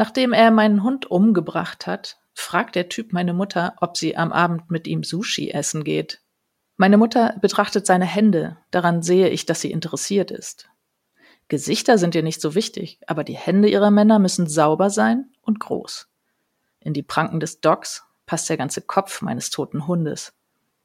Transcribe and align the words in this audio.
Nachdem 0.00 0.32
er 0.32 0.50
meinen 0.50 0.82
Hund 0.82 1.10
umgebracht 1.10 1.86
hat, 1.86 2.16
fragt 2.32 2.74
der 2.74 2.88
Typ 2.88 3.12
meine 3.12 3.34
Mutter, 3.34 3.74
ob 3.82 3.98
sie 3.98 4.16
am 4.16 4.32
Abend 4.32 4.70
mit 4.70 4.86
ihm 4.86 5.04
Sushi 5.04 5.50
essen 5.50 5.84
geht. 5.84 6.22
Meine 6.78 6.96
Mutter 6.96 7.36
betrachtet 7.42 7.84
seine 7.84 8.06
Hände, 8.06 8.56
daran 8.70 9.02
sehe 9.02 9.28
ich, 9.28 9.44
dass 9.44 9.60
sie 9.60 9.70
interessiert 9.70 10.30
ist. 10.30 10.70
Gesichter 11.48 11.98
sind 11.98 12.14
ihr 12.14 12.22
nicht 12.22 12.40
so 12.40 12.54
wichtig, 12.54 12.98
aber 13.06 13.24
die 13.24 13.36
Hände 13.36 13.68
ihrer 13.68 13.90
Männer 13.90 14.18
müssen 14.18 14.46
sauber 14.46 14.88
sein 14.88 15.26
und 15.42 15.60
groß. 15.60 16.08
In 16.78 16.94
die 16.94 17.02
Pranken 17.02 17.38
des 17.38 17.60
Dogs 17.60 18.02
passt 18.24 18.48
der 18.48 18.56
ganze 18.56 18.80
Kopf 18.80 19.20
meines 19.20 19.50
toten 19.50 19.86
Hundes. 19.86 20.32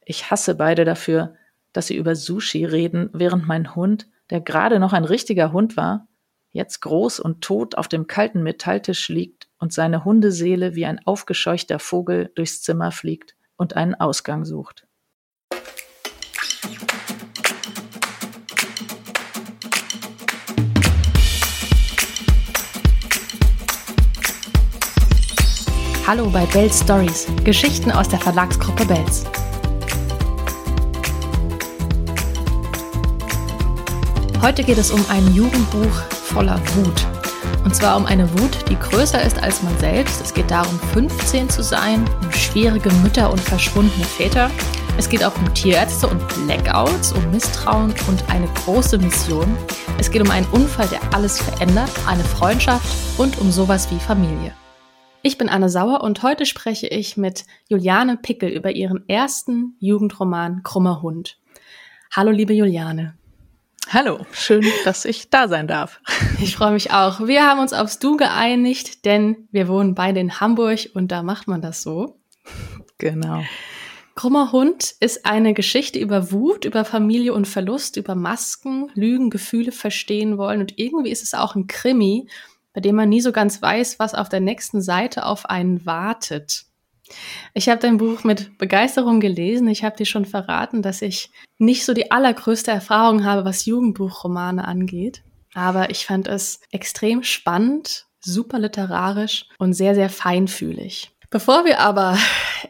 Ich 0.03 0.29
hasse 0.29 0.55
beide 0.55 0.83
dafür, 0.83 1.35
dass 1.71 1.87
sie 1.87 1.95
über 1.95 2.17
Sushi 2.17 2.65
reden, 2.65 3.11
während 3.13 3.47
mein 3.47 3.75
Hund, 3.75 4.09
der 4.29 4.41
gerade 4.41 4.77
noch 4.77 4.91
ein 4.91 5.05
richtiger 5.05 5.53
Hund 5.53 5.77
war, 5.77 6.05
jetzt 6.55 6.79
groß 6.79 7.19
und 7.19 7.41
tot 7.41 7.77
auf 7.77 7.89
dem 7.89 8.07
kalten 8.07 8.41
Metalltisch 8.41 9.09
liegt 9.09 9.49
und 9.59 9.73
seine 9.73 10.05
Hundeseele 10.05 10.73
wie 10.73 10.85
ein 10.85 11.05
aufgescheuchter 11.05 11.79
Vogel 11.79 12.31
durchs 12.33 12.61
Zimmer 12.61 12.93
fliegt 12.93 13.35
und 13.57 13.75
einen 13.75 13.93
Ausgang 13.93 14.45
sucht. 14.45 14.87
Hallo 26.07 26.29
bei 26.29 26.45
Bells 26.45 26.79
Stories, 26.79 27.27
Geschichten 27.43 27.91
aus 27.91 28.07
der 28.07 28.19
Verlagsgruppe 28.19 28.85
Bells. 28.85 29.25
Heute 34.41 34.63
geht 34.63 34.77
es 34.77 34.91
um 34.91 35.03
ein 35.09 35.33
Jugendbuch 35.33 36.14
voller 36.25 36.59
Wut. 36.75 37.05
Und 37.63 37.75
zwar 37.75 37.97
um 37.97 38.05
eine 38.05 38.29
Wut, 38.39 38.69
die 38.69 38.77
größer 38.77 39.21
ist 39.23 39.41
als 39.41 39.61
man 39.63 39.77
selbst. 39.79 40.21
Es 40.21 40.33
geht 40.33 40.51
darum, 40.51 40.79
15 40.93 41.49
zu 41.49 41.63
sein, 41.63 42.05
um 42.21 42.31
schwierige 42.31 42.91
Mütter 43.03 43.31
und 43.31 43.39
verschwundene 43.39 44.05
Väter. 44.05 44.51
Es 44.97 45.09
geht 45.09 45.23
auch 45.23 45.35
um 45.37 45.53
Tierärzte 45.53 46.07
und 46.07 46.21
Blackouts, 46.45 47.13
um 47.13 47.31
Misstrauen 47.31 47.93
und 48.07 48.29
eine 48.29 48.47
große 48.65 48.97
Mission. 48.97 49.55
Es 49.99 50.09
geht 50.09 50.21
um 50.21 50.31
einen 50.31 50.47
Unfall, 50.47 50.87
der 50.87 51.01
alles 51.13 51.41
verändert, 51.41 51.91
eine 52.07 52.23
Freundschaft 52.23 52.85
und 53.17 53.39
um 53.39 53.51
sowas 53.51 53.91
wie 53.91 53.99
Familie. 53.99 54.53
Ich 55.21 55.37
bin 55.37 55.49
Anne 55.49 55.69
Sauer 55.69 56.01
und 56.01 56.21
heute 56.23 56.45
spreche 56.45 56.87
ich 56.87 57.17
mit 57.17 57.45
Juliane 57.67 58.17
Pickel 58.17 58.49
über 58.49 58.71
ihren 58.71 59.07
ersten 59.09 59.75
Jugendroman 59.79 60.61
Krummer 60.63 61.01
Hund. 61.01 61.39
Hallo, 62.11 62.31
liebe 62.31 62.53
Juliane. 62.53 63.15
Hallo, 63.89 64.25
schön, 64.31 64.65
dass 64.83 65.05
ich 65.05 65.29
da 65.29 65.47
sein 65.47 65.67
darf. 65.67 65.99
Ich 66.41 66.55
freue 66.55 66.71
mich 66.71 66.91
auch. 66.91 67.27
Wir 67.27 67.47
haben 67.47 67.59
uns 67.59 67.71
aufs 67.71 67.99
Du 67.99 68.17
geeinigt, 68.17 69.05
denn 69.05 69.47
wir 69.51 69.67
wohnen 69.67 69.93
beide 69.93 70.19
in 70.19 70.39
Hamburg 70.39 70.89
und 70.93 71.11
da 71.11 71.21
macht 71.23 71.47
man 71.47 71.61
das 71.61 71.83
so. 71.83 72.19
Genau. 72.97 73.43
Krummer 74.15 74.51
Hund 74.51 74.95
ist 74.99 75.25
eine 75.25 75.53
Geschichte 75.53 75.99
über 75.99 76.31
Wut, 76.31 76.65
über 76.65 76.83
Familie 76.85 77.33
und 77.33 77.47
Verlust, 77.47 77.97
über 77.97 78.15
Masken, 78.15 78.89
Lügen, 78.95 79.29
Gefühle 79.29 79.71
verstehen 79.71 80.37
wollen 80.37 80.61
und 80.61 80.79
irgendwie 80.79 81.11
ist 81.11 81.23
es 81.23 81.33
auch 81.33 81.55
ein 81.55 81.67
Krimi, 81.67 82.27
bei 82.73 82.81
dem 82.81 82.95
man 82.95 83.09
nie 83.09 83.21
so 83.21 83.31
ganz 83.31 83.61
weiß, 83.61 83.99
was 83.99 84.15
auf 84.15 84.29
der 84.29 84.39
nächsten 84.39 84.81
Seite 84.81 85.25
auf 85.25 85.45
einen 85.49 85.85
wartet. 85.85 86.65
Ich 87.53 87.69
habe 87.69 87.79
dein 87.79 87.97
Buch 87.97 88.23
mit 88.23 88.57
Begeisterung 88.57 89.19
gelesen. 89.19 89.67
Ich 89.67 89.83
habe 89.83 89.95
dir 89.95 90.05
schon 90.05 90.25
verraten, 90.25 90.81
dass 90.81 91.01
ich 91.01 91.31
nicht 91.57 91.85
so 91.85 91.93
die 91.93 92.11
allergrößte 92.11 92.71
Erfahrung 92.71 93.23
habe, 93.23 93.45
was 93.45 93.65
Jugendbuchromane 93.65 94.67
angeht. 94.67 95.23
Aber 95.53 95.89
ich 95.89 96.05
fand 96.05 96.27
es 96.27 96.59
extrem 96.71 97.23
spannend, 97.23 98.07
super 98.19 98.59
literarisch 98.59 99.47
und 99.57 99.73
sehr, 99.73 99.95
sehr 99.95 100.09
feinfühlig. 100.09 101.11
Bevor 101.29 101.65
wir 101.65 101.79
aber 101.79 102.17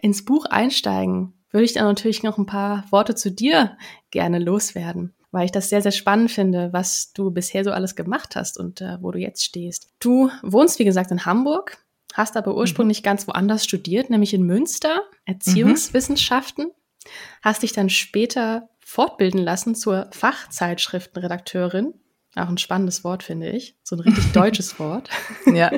ins 0.01 0.25
Buch 0.25 0.45
einsteigen, 0.45 1.33
würde 1.51 1.65
ich 1.65 1.73
dann 1.73 1.85
natürlich 1.85 2.21
noch 2.21 2.37
ein 2.37 2.45
paar 2.45 2.85
Worte 2.91 3.15
zu 3.15 3.31
dir 3.31 3.77
gerne 4.11 4.39
loswerden 4.39 5.15
weil 5.35 5.45
ich 5.45 5.51
das 5.51 5.67
sehr, 5.67 5.81
sehr 5.81 5.91
spannend 5.91 6.31
finde, 6.31 6.71
was 6.71 7.11
du 7.11 7.29
bisher 7.29 7.65
so 7.65 7.71
alles 7.71 7.97
gemacht 7.97 8.37
hast 8.37 8.57
und 8.57 8.79
äh, 8.79 8.97
wo 9.01 9.11
du 9.11 9.19
jetzt 9.19 9.43
stehst. 9.43 9.89
Du 9.99 10.31
wohnst, 10.41 10.79
wie 10.79 10.85
gesagt, 10.85 11.11
in 11.11 11.25
Hamburg, 11.25 11.84
hast 12.15 12.37
aber 12.37 12.55
ursprünglich 12.55 13.01
mhm. 13.01 13.05
ganz 13.05 13.27
woanders 13.27 13.63
studiert, 13.63 14.09
nämlich 14.09 14.33
in 14.33 14.43
Münster, 14.43 15.03
Erziehungswissenschaften, 15.25 16.65
mhm. 16.65 17.09
hast 17.41 17.63
dich 17.63 17.73
dann 17.73 17.89
später 17.89 18.69
fortbilden 18.79 19.41
lassen 19.41 19.75
zur 19.75 20.09
Fachzeitschriftenredakteurin 20.11 21.93
auch 22.35 22.49
ein 22.49 22.57
spannendes 22.57 23.03
Wort, 23.03 23.23
finde 23.23 23.49
ich. 23.49 23.77
So 23.83 23.95
ein 23.95 24.01
richtig 24.01 24.31
deutsches 24.33 24.77
Wort. 24.79 25.09
Ja. 25.45 25.71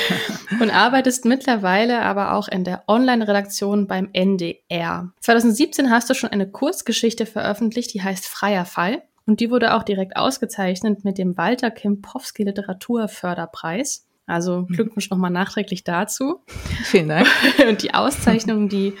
Und 0.60 0.70
arbeitest 0.70 1.24
mittlerweile 1.26 2.00
aber 2.00 2.32
auch 2.32 2.48
in 2.48 2.64
der 2.64 2.84
Online-Redaktion 2.88 3.86
beim 3.86 4.08
NDR. 4.12 5.12
2017 5.20 5.90
hast 5.90 6.08
du 6.08 6.14
schon 6.14 6.30
eine 6.30 6.50
Kurzgeschichte 6.50 7.26
veröffentlicht, 7.26 7.92
die 7.92 8.02
heißt 8.02 8.26
Freier 8.26 8.64
Fall. 8.64 9.02
Und 9.26 9.40
die 9.40 9.50
wurde 9.50 9.74
auch 9.74 9.82
direkt 9.82 10.16
ausgezeichnet 10.16 11.04
mit 11.04 11.18
dem 11.18 11.36
Walter 11.36 11.70
Kempowski 11.70 12.44
Literaturförderpreis. 12.44 14.06
Also 14.28 14.60
mhm. 14.60 14.66
Glückwunsch 14.68 15.10
nochmal 15.10 15.30
nachträglich 15.30 15.82
dazu. 15.82 16.44
Vielen 16.84 17.08
Dank. 17.08 17.26
Und 17.68 17.82
die 17.82 17.94
Auszeichnungen, 17.94 18.68
die, 18.68 18.94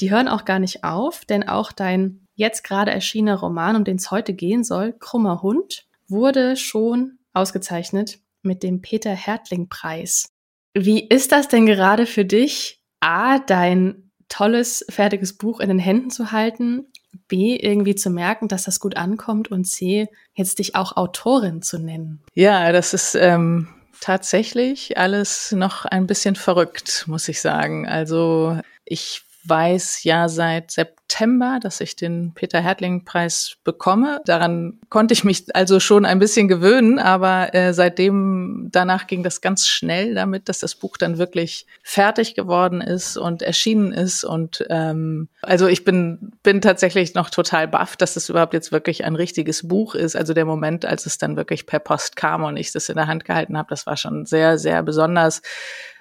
die 0.00 0.10
hören 0.10 0.28
auch 0.28 0.44
gar 0.44 0.60
nicht 0.60 0.84
auf, 0.84 1.24
denn 1.24 1.48
auch 1.48 1.72
dein 1.72 2.26
jetzt 2.34 2.62
gerade 2.62 2.92
erschienener 2.92 3.40
Roman, 3.40 3.76
um 3.76 3.84
den 3.84 3.96
es 3.96 4.10
heute 4.10 4.32
gehen 4.32 4.64
soll, 4.64 4.94
Krummer 4.98 5.42
Hund, 5.42 5.86
wurde 6.06 6.56
schon 6.56 7.18
ausgezeichnet 7.32 8.20
mit 8.42 8.62
dem 8.62 8.80
Peter 8.80 9.10
Hertling 9.10 9.68
Preis. 9.68 10.30
Wie 10.74 11.00
ist 11.00 11.32
das 11.32 11.48
denn 11.48 11.66
gerade 11.66 12.06
für 12.06 12.24
dich, 12.24 12.80
A, 13.00 13.38
dein 13.40 14.10
tolles, 14.28 14.86
fertiges 14.88 15.36
Buch 15.36 15.60
in 15.60 15.68
den 15.68 15.78
Händen 15.78 16.10
zu 16.10 16.30
halten, 16.30 16.86
B, 17.26 17.56
irgendwie 17.56 17.94
zu 17.94 18.10
merken, 18.10 18.48
dass 18.48 18.64
das 18.64 18.80
gut 18.80 18.96
ankommt 18.96 19.50
und 19.50 19.64
C, 19.64 20.08
jetzt 20.34 20.58
dich 20.58 20.76
auch 20.76 20.96
Autorin 20.96 21.62
zu 21.62 21.78
nennen? 21.78 22.22
Ja, 22.34 22.70
das 22.70 22.94
ist 22.94 23.16
ähm, 23.16 23.68
tatsächlich 24.00 24.98
alles 24.98 25.52
noch 25.52 25.84
ein 25.84 26.06
bisschen 26.06 26.36
verrückt, 26.36 27.04
muss 27.06 27.28
ich 27.28 27.40
sagen. 27.40 27.86
Also 27.86 28.60
ich 28.84 29.22
weiß 29.48 30.04
ja 30.04 30.28
seit 30.28 30.70
September, 30.70 31.58
dass 31.60 31.80
ich 31.80 31.96
den 31.96 32.32
Peter 32.34 32.60
Hertling-Preis 32.60 33.56
bekomme. 33.64 34.20
Daran 34.26 34.78
konnte 34.90 35.14
ich 35.14 35.24
mich 35.24 35.54
also 35.54 35.80
schon 35.80 36.04
ein 36.04 36.18
bisschen 36.18 36.48
gewöhnen, 36.48 36.98
aber 36.98 37.54
äh, 37.54 37.72
seitdem 37.72 38.68
danach 38.70 39.06
ging 39.06 39.22
das 39.22 39.40
ganz 39.40 39.66
schnell 39.66 40.14
damit, 40.14 40.48
dass 40.48 40.58
das 40.58 40.74
Buch 40.74 40.96
dann 40.96 41.18
wirklich 41.18 41.66
fertig 41.82 42.34
geworden 42.34 42.80
ist 42.80 43.16
und 43.16 43.42
erschienen 43.42 43.92
ist. 43.92 44.24
Und 44.24 44.64
ähm, 44.68 45.28
also 45.42 45.66
ich 45.66 45.84
bin, 45.84 46.32
bin 46.42 46.60
tatsächlich 46.60 47.14
noch 47.14 47.30
total 47.30 47.68
baff, 47.68 47.96
dass 47.96 48.16
es 48.16 48.28
überhaupt 48.28 48.54
jetzt 48.54 48.72
wirklich 48.72 49.04
ein 49.04 49.16
richtiges 49.16 49.66
Buch 49.66 49.94
ist. 49.94 50.14
Also 50.14 50.34
der 50.34 50.44
Moment, 50.44 50.84
als 50.84 51.06
es 51.06 51.18
dann 51.18 51.36
wirklich 51.36 51.66
per 51.66 51.80
Post 51.80 52.16
kam 52.16 52.44
und 52.44 52.56
ich 52.56 52.72
das 52.72 52.88
in 52.88 52.96
der 52.96 53.06
Hand 53.06 53.24
gehalten 53.24 53.56
habe, 53.56 53.70
das 53.70 53.86
war 53.86 53.96
schon 53.96 54.26
sehr, 54.26 54.58
sehr 54.58 54.82
besonders. 54.82 55.42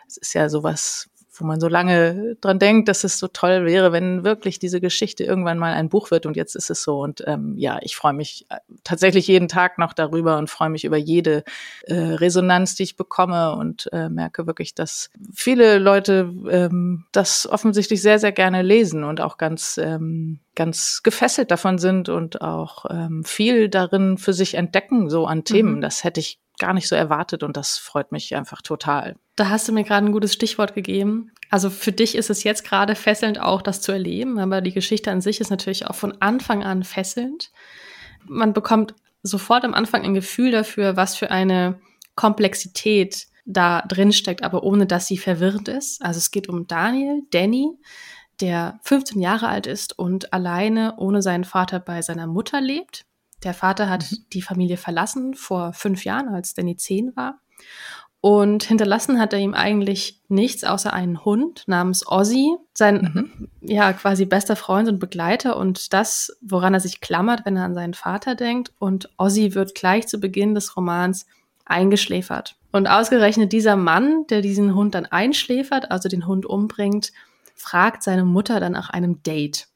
Es 0.08 0.18
ist 0.18 0.34
ja 0.34 0.50
sowas 0.50 1.09
wo 1.39 1.45
man 1.45 1.59
so 1.59 1.67
lange 1.67 2.35
dran 2.41 2.59
denkt, 2.59 2.89
dass 2.89 3.03
es 3.03 3.19
so 3.19 3.27
toll 3.27 3.65
wäre, 3.65 3.91
wenn 3.91 4.23
wirklich 4.23 4.59
diese 4.59 4.81
Geschichte 4.81 5.23
irgendwann 5.23 5.57
mal 5.57 5.73
ein 5.73 5.89
Buch 5.89 6.11
wird. 6.11 6.25
Und 6.25 6.35
jetzt 6.35 6.55
ist 6.55 6.69
es 6.69 6.83
so. 6.83 6.99
Und 6.99 7.23
ähm, 7.27 7.55
ja, 7.57 7.79
ich 7.81 7.95
freue 7.95 8.13
mich 8.13 8.45
äh, 8.49 8.57
tatsächlich 8.83 9.27
jeden 9.27 9.47
Tag 9.47 9.77
noch 9.77 9.93
darüber 9.93 10.37
und 10.37 10.49
freue 10.49 10.69
mich 10.69 10.85
über 10.85 10.97
jede 10.97 11.43
äh, 11.83 11.95
Resonanz, 11.95 12.75
die 12.75 12.83
ich 12.83 12.97
bekomme 12.97 13.55
und 13.55 13.89
äh, 13.93 14.09
merke 14.09 14.47
wirklich, 14.47 14.75
dass 14.75 15.09
viele 15.33 15.79
Leute 15.79 16.33
ähm, 16.49 17.05
das 17.11 17.47
offensichtlich 17.47 18.01
sehr, 18.01 18.19
sehr 18.19 18.31
gerne 18.31 18.61
lesen 18.61 19.03
und 19.03 19.21
auch 19.21 19.37
ganz 19.37 19.77
ähm, 19.77 20.39
ganz 20.57 21.03
gefesselt 21.03 21.51
davon 21.51 21.77
sind 21.77 22.09
und 22.09 22.41
auch 22.41 22.85
ähm, 22.89 23.23
viel 23.23 23.69
darin 23.69 24.17
für 24.17 24.33
sich 24.33 24.55
entdecken, 24.55 25.09
so 25.09 25.27
an 25.27 25.43
Themen. 25.43 25.75
Mhm. 25.75 25.81
Das 25.81 26.03
hätte 26.03 26.19
ich 26.19 26.39
gar 26.59 26.73
nicht 26.73 26.88
so 26.88 26.95
erwartet 26.95 27.44
und 27.44 27.56
das 27.57 27.78
freut 27.78 28.12
mich 28.12 28.35
einfach 28.35 28.62
total. 28.62 29.16
Da 29.35 29.50
hast 29.50 29.68
du 29.68 29.73
mir 29.73 29.84
gerade 29.84 30.06
ein 30.06 30.12
gutes 30.12 30.34
Stichwort 30.34 30.73
gegeben. 30.73 31.31
Also 31.49 31.70
für 31.70 31.91
dich 31.91 32.16
ist 32.16 32.29
es 32.29 32.43
jetzt 32.43 32.64
gerade 32.64 32.96
fesselnd 32.96 33.40
auch, 33.40 33.61
das 33.61 33.81
zu 33.81 33.91
erleben, 33.91 34.40
aber 34.40 34.61
die 34.61 34.73
Geschichte 34.73 35.11
an 35.11 35.22
sich 35.22 35.40
ist 35.40 35.49
natürlich 35.49 35.85
auch 35.85 35.96
von 35.96 36.22
Anfang 36.22 36.64
an 36.64 36.84
fesselnd. 36.84 37.52
Man 38.26 38.53
bekommt 38.53 38.96
sofort 39.23 39.64
am 39.64 39.73
Anfang 39.73 40.03
ein 40.03 40.14
Gefühl 40.14 40.52
dafür, 40.52 40.96
was 40.96 41.16
für 41.16 41.31
eine 41.31 41.79
Komplexität 42.16 43.28
da 43.46 43.81
drin 43.81 44.11
steckt, 44.11 44.43
aber 44.43 44.64
ohne 44.64 44.85
dass 44.85 45.08
sie 45.08 45.17
verwirrend 45.17 45.70
ist. 45.70 46.02
Also 46.03 46.17
es 46.17 46.31
geht 46.31 46.49
um 46.49 46.67
Daniel, 46.67 47.23
Danny, 47.31 47.70
der 48.41 48.79
15 48.84 49.22
Jahre 49.22 49.47
alt 49.47 49.67
ist 49.67 49.97
und 49.97 50.34
alleine 50.34 50.96
ohne 50.97 51.22
seinen 51.22 51.46
Vater 51.46 51.79
bei 51.79 52.02
seiner 52.02 52.28
Mutter 52.28 52.61
lebt. 52.61 53.05
Der 53.43 53.53
Vater 53.53 53.89
hat 53.89 54.11
mhm. 54.11 54.17
die 54.34 54.41
Familie 54.41 54.78
verlassen 54.78 55.34
vor 55.34 55.73
fünf 55.73 56.05
Jahren, 56.05 56.29
als 56.29 56.53
Danny 56.53 56.75
zehn 56.75 57.16
war. 57.16 57.39
Und 58.19 58.63
hinterlassen 58.63 59.19
hat 59.19 59.31
er 59.34 59.39
ihm 59.39 59.53
eigentlich 59.53 60.22
nichts 60.28 60.63
außer 60.63 60.91
einen 60.91 61.23
Hund 61.23 61.63
namens 61.67 62.05
Ozzy, 62.07 62.55
sein 62.73 63.11
mhm. 63.13 63.47
ja 63.61 63.93
quasi 63.93 64.25
bester 64.25 64.55
Freund 64.55 64.89
und 64.89 64.99
Begleiter 64.99 65.55
und 65.55 65.93
das, 65.93 66.35
woran 66.41 66.73
er 66.73 66.79
sich 66.79 66.99
klammert, 66.99 67.45
wenn 67.45 67.55
er 67.55 67.63
an 67.63 67.75
seinen 67.75 67.93
Vater 67.93 68.35
denkt. 68.35 68.73
Und 68.79 69.09
Ozzy 69.17 69.53
wird 69.53 69.75
gleich 69.75 70.07
zu 70.07 70.19
Beginn 70.19 70.55
des 70.55 70.75
Romans 70.75 71.28
eingeschläfert. 71.66 72.57
Und 72.72 72.87
ausgerechnet 72.87 73.53
dieser 73.53 73.75
Mann, 73.75 74.25
der 74.29 74.41
diesen 74.41 74.73
Hund 74.75 74.95
dann 74.95 75.05
einschläfert, 75.05 75.91
also 75.91 76.09
den 76.09 76.28
Hund 76.28 76.45
umbringt, 76.45 77.11
fragt 77.57 78.03
seine 78.03 78.23
Mutter 78.23 78.59
dann 78.59 78.71
nach 78.71 78.89
einem 78.89 79.21
Date. 79.23 79.67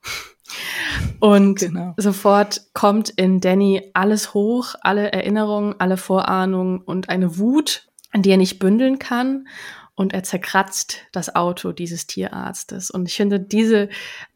Und 1.20 1.60
genau. 1.60 1.94
sofort 1.98 2.62
kommt 2.74 3.10
in 3.10 3.42
Danny 3.42 3.92
alles 3.94 4.34
hoch, 4.34 4.76
alle 4.82 5.12
Erinnerungen, 5.12 5.76
alle 5.80 5.98
Vorahnungen 5.98 6.80
und 6.80 7.10
eine 7.10 7.38
Wut, 7.38 7.88
an 8.12 8.22
die 8.22 8.32
er 8.32 8.38
nicht 8.38 8.60
bündeln 8.60 9.00
kann. 9.00 9.48
Und 9.96 10.14
er 10.14 10.24
zerkratzt 10.24 10.98
das 11.12 11.36
Auto 11.36 11.74
dieses 11.74 12.08
Tierarztes. 12.08 12.90
Und 12.90 13.08
ich 13.08 13.16
finde, 13.16 13.40
diese, 13.40 13.90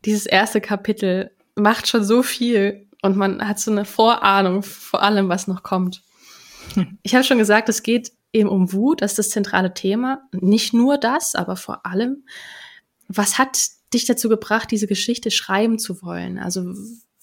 dieses 0.03 0.25
erste 0.25 0.61
Kapitel 0.61 1.31
macht 1.55 1.87
schon 1.87 2.03
so 2.03 2.21
viel 2.21 2.87
und 3.01 3.15
man 3.15 3.47
hat 3.47 3.59
so 3.59 3.71
eine 3.71 3.85
Vorahnung 3.85 4.61
vor 4.63 5.01
allem, 5.01 5.29
was 5.29 5.47
noch 5.47 5.63
kommt. 5.63 6.01
Ich 7.03 7.13
habe 7.13 7.23
schon 7.23 7.37
gesagt, 7.37 7.69
es 7.69 7.83
geht 7.83 8.11
eben 8.33 8.49
um 8.49 8.73
Wut, 8.73 9.01
das 9.01 9.11
ist 9.11 9.19
das 9.19 9.29
zentrale 9.29 9.73
Thema. 9.73 10.23
Nicht 10.33 10.73
nur 10.73 10.97
das, 10.97 11.35
aber 11.35 11.55
vor 11.55 11.85
allem, 11.85 12.25
was 13.07 13.37
hat 13.37 13.57
dich 13.93 14.05
dazu 14.05 14.29
gebracht, 14.29 14.71
diese 14.71 14.87
Geschichte 14.87 15.31
schreiben 15.31 15.79
zu 15.79 16.01
wollen? 16.01 16.39
Also 16.39 16.73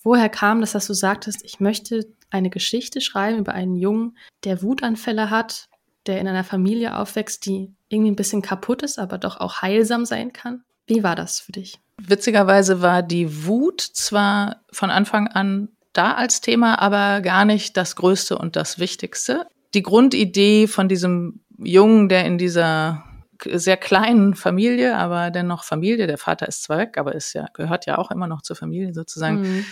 woher 0.02 0.28
kam 0.28 0.60
das, 0.60 0.72
dass 0.72 0.86
du 0.86 0.94
sagtest, 0.94 1.44
ich 1.44 1.60
möchte 1.60 2.06
eine 2.30 2.50
Geschichte 2.50 3.00
schreiben 3.00 3.38
über 3.38 3.52
einen 3.52 3.76
Jungen, 3.76 4.16
der 4.44 4.62
Wutanfälle 4.62 5.30
hat, 5.30 5.68
der 6.06 6.20
in 6.20 6.28
einer 6.28 6.44
Familie 6.44 6.96
aufwächst, 6.96 7.46
die 7.46 7.72
irgendwie 7.88 8.10
ein 8.10 8.16
bisschen 8.16 8.42
kaputt 8.42 8.82
ist, 8.82 8.98
aber 8.98 9.18
doch 9.18 9.38
auch 9.38 9.62
heilsam 9.62 10.04
sein 10.04 10.32
kann? 10.32 10.64
Wie 10.86 11.02
war 11.02 11.14
das 11.14 11.40
für 11.40 11.52
dich? 11.52 11.78
Witzigerweise 11.98 12.80
war 12.80 13.02
die 13.02 13.46
Wut 13.46 13.80
zwar 13.80 14.62
von 14.72 14.90
Anfang 14.90 15.28
an 15.28 15.68
da 15.92 16.14
als 16.14 16.40
Thema, 16.40 16.80
aber 16.80 17.20
gar 17.20 17.44
nicht 17.44 17.76
das 17.76 17.96
Größte 17.96 18.36
und 18.36 18.56
das 18.56 18.78
Wichtigste. 18.78 19.46
Die 19.74 19.82
Grundidee 19.82 20.66
von 20.66 20.88
diesem 20.88 21.40
Jungen, 21.58 22.08
der 22.08 22.24
in 22.24 22.38
dieser 22.38 23.04
sehr 23.52 23.76
kleinen 23.76 24.34
Familie, 24.34 24.96
aber 24.96 25.30
dennoch 25.30 25.64
Familie, 25.64 26.06
der 26.06 26.18
Vater 26.18 26.48
ist 26.48 26.62
zwar 26.62 26.78
weg, 26.78 26.98
aber 26.98 27.14
ist 27.14 27.32
ja, 27.32 27.46
gehört 27.54 27.86
ja 27.86 27.98
auch 27.98 28.10
immer 28.10 28.26
noch 28.26 28.42
zur 28.42 28.56
Familie 28.56 28.94
sozusagen, 28.94 29.40
mhm. 29.40 29.66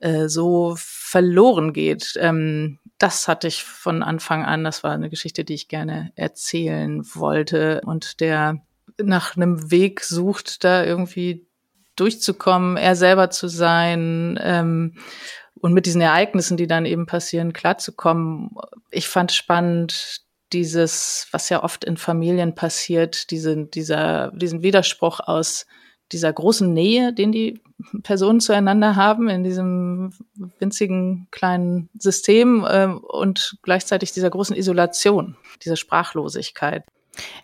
äh, 0.00 0.28
so 0.28 0.74
verloren 0.76 1.72
geht. 1.72 2.14
Ähm, 2.18 2.78
das 2.98 3.28
hatte 3.28 3.48
ich 3.48 3.64
von 3.64 4.02
Anfang 4.02 4.44
an, 4.44 4.64
das 4.64 4.82
war 4.84 4.92
eine 4.92 5.10
Geschichte, 5.10 5.44
die 5.44 5.54
ich 5.54 5.68
gerne 5.68 6.12
erzählen 6.14 7.02
wollte 7.14 7.80
und 7.84 8.20
der 8.20 8.62
nach 9.02 9.36
einem 9.36 9.70
Weg 9.70 10.00
sucht, 10.02 10.64
da 10.64 10.84
irgendwie 10.84 11.46
durchzukommen, 11.96 12.76
er 12.76 12.96
selber 12.96 13.30
zu 13.30 13.48
sein 13.48 14.38
ähm, 14.42 14.94
und 15.60 15.72
mit 15.72 15.86
diesen 15.86 16.00
Ereignissen, 16.00 16.56
die 16.56 16.66
dann 16.66 16.86
eben 16.86 17.06
passieren, 17.06 17.52
klarzukommen. 17.52 18.50
Ich 18.90 19.08
fand 19.08 19.32
spannend 19.32 20.23
dieses, 20.54 21.26
was 21.32 21.48
ja 21.48 21.62
oft 21.62 21.84
in 21.84 21.96
Familien 21.96 22.54
passiert, 22.54 23.30
diese, 23.30 23.66
dieser, 23.66 24.30
diesen 24.30 24.62
Widerspruch 24.62 25.20
aus 25.20 25.66
dieser 26.12 26.32
großen 26.32 26.72
Nähe, 26.72 27.12
den 27.12 27.32
die 27.32 27.60
Personen 28.02 28.40
zueinander 28.40 28.94
haben 28.96 29.28
in 29.28 29.42
diesem 29.42 30.12
winzigen 30.58 31.26
kleinen 31.30 31.90
System 31.98 32.64
äh, 32.64 32.86
und 32.86 33.58
gleichzeitig 33.62 34.12
dieser 34.12 34.30
großen 34.30 34.54
Isolation, 34.54 35.36
dieser 35.62 35.76
Sprachlosigkeit. 35.76 36.84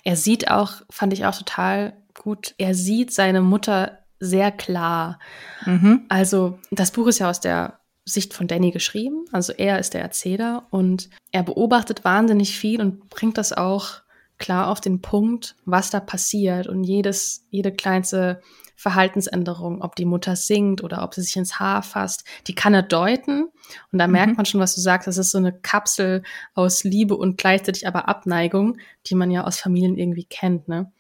Er 0.05 0.17
sieht 0.17 0.51
auch, 0.51 0.83
fand 0.89 1.13
ich 1.13 1.27
auch 1.27 1.37
total 1.37 1.95
gut, 2.15 2.55
er 2.59 2.75
sieht 2.75 3.13
seine 3.13 3.41
Mutter 3.41 3.99
sehr 4.19 4.53
klar. 4.53 5.19
Mhm. 5.65 6.05
Also 6.09 6.59
das 6.71 6.91
Buch 6.91 7.09
ist 7.09 7.19
ja 7.19 7.31
aus 7.31 7.41
der 7.41 7.80
Sicht 8.13 8.35
von 8.35 8.47
Danny 8.47 8.71
geschrieben. 8.71 9.25
Also 9.33 9.53
er 9.53 9.79
ist 9.79 9.95
der 9.95 10.03
Erzähler 10.03 10.67
und 10.71 11.11
er 11.33 11.43
beobachtet 11.43 12.05
wahnsinnig 12.05 12.57
viel 12.57 12.81
und 12.81 13.09
bringt 13.09 13.39
das 13.39 13.53
auch 13.53 14.03
klar 14.39 14.69
auf 14.69 14.81
den 14.81 15.01
Punkt, 15.01 15.57
was 15.65 15.91
da 15.91 16.01
passiert 16.01 16.67
und 16.67 16.83
jedes, 16.85 17.47
jede 17.51 17.73
kleinste 17.73 18.41
Verhaltensänderung, 18.81 19.83
ob 19.83 19.95
die 19.95 20.07
Mutter 20.07 20.37
singt 20.37 20.83
oder 20.83 21.03
ob 21.03 21.15
sie 21.15 21.21
sich 21.21 21.37
ins 21.37 21.61
Haar 21.61 21.83
fasst, 21.83 22.25
die 22.47 22.55
kann 22.55 22.73
er 22.73 22.83
deuten. 22.83 23.51
Und 23.93 23.99
da 23.99 24.07
mhm. 24.07 24.13
merkt 24.15 24.37
man 24.39 24.47
schon, 24.47 24.59
was 24.59 24.75
du 24.75 24.81
sagst, 24.81 25.07
das 25.07 25.19
ist 25.19 25.33
so 25.33 25.39
eine 25.39 25.53
Kapsel 25.53 26.23
aus 26.55 26.83
Liebe 26.83 27.15
und 27.15 27.37
gleichzeitig 27.37 27.87
aber 27.87 28.09
Abneigung, 28.09 28.79
die 29.07 29.15
man 29.15 29.31
ja 29.31 29.45
aus 29.45 29.59
Familien 29.61 29.99
irgendwie 29.99 30.25
kennt. 30.25 30.67
Ne? 30.67 30.91